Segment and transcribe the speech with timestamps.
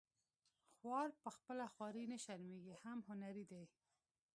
[0.75, 3.63] خوار په خپله خواري نه شرمیږي هم هنري دی